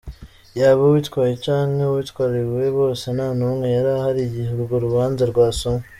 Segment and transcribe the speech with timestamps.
[0.59, 5.83] Yaba uwitwaye canke uwitwariwe, bose nta numwe yarahari igihe urwo rubanza rwasomwa.